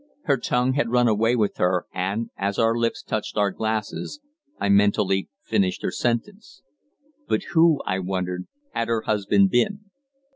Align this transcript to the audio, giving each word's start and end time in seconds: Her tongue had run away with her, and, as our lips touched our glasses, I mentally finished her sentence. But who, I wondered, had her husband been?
Her 0.23 0.37
tongue 0.37 0.73
had 0.73 0.89
run 0.89 1.07
away 1.07 1.35
with 1.35 1.57
her, 1.57 1.85
and, 1.93 2.31
as 2.35 2.57
our 2.57 2.75
lips 2.75 3.03
touched 3.03 3.37
our 3.37 3.51
glasses, 3.51 4.19
I 4.59 4.67
mentally 4.67 5.29
finished 5.43 5.83
her 5.83 5.91
sentence. 5.91 6.63
But 7.27 7.43
who, 7.53 7.83
I 7.85 7.99
wondered, 7.99 8.47
had 8.71 8.87
her 8.87 9.01
husband 9.03 9.51
been? 9.51 9.91